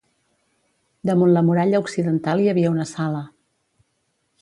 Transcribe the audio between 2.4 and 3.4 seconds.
hi havia una sala.